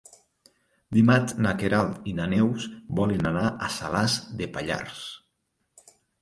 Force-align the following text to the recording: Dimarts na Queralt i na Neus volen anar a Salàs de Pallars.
Dimarts 0.97 1.35
na 1.45 1.51
Queralt 1.63 2.07
i 2.11 2.13
na 2.19 2.25
Neus 2.31 2.65
volen 3.01 3.29
anar 3.33 3.45
a 3.67 3.69
Salàs 3.77 4.17
de 4.41 4.49
Pallars. 4.57 5.05